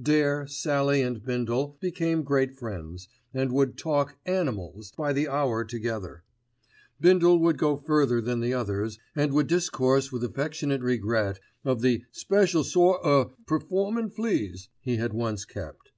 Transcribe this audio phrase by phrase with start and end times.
[0.00, 6.22] Dare, Sallie, and Bindle became great friends, and would talk "animals" by the hour together.
[7.00, 12.04] Bindle would go further than the others, and would discourse with affectionate regret of the
[12.12, 15.90] "special sort o' performin' fleas" he had once kept.